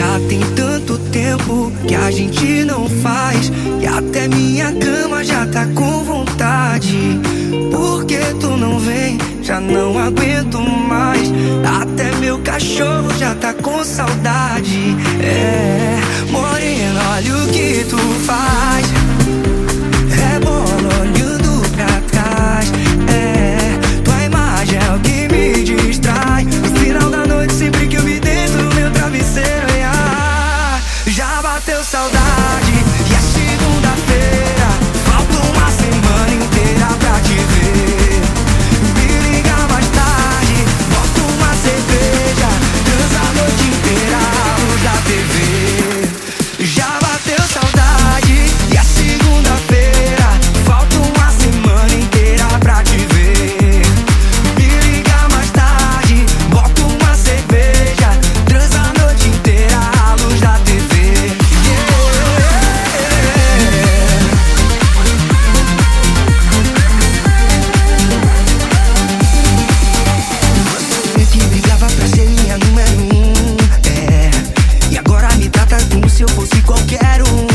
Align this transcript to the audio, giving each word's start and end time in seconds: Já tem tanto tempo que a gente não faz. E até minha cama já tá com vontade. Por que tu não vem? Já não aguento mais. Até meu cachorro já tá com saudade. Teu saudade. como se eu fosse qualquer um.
Já 0.00 0.18
tem 0.30 0.40
tanto 0.56 0.96
tempo 1.12 1.70
que 1.86 1.94
a 1.94 2.10
gente 2.10 2.64
não 2.64 2.88
faz. 2.88 3.52
E 3.82 3.86
até 3.86 4.28
minha 4.28 4.72
cama 4.72 5.22
já 5.22 5.46
tá 5.46 5.66
com 5.74 6.02
vontade. 6.02 7.20
Por 7.70 8.06
que 8.06 8.16
tu 8.40 8.56
não 8.56 8.78
vem? 8.78 9.18
Já 9.42 9.60
não 9.60 9.98
aguento 9.98 10.58
mais. 10.58 11.30
Até 11.82 12.16
meu 12.16 12.38
cachorro 12.38 13.12
já 13.18 13.34
tá 13.34 13.52
com 13.52 13.84
saudade. 13.84 14.79
Teu 31.66 31.84
saudade. 31.84 32.39
como 75.88 76.08
se 76.08 76.22
eu 76.22 76.28
fosse 76.28 76.60
qualquer 76.62 77.22
um. 77.22 77.49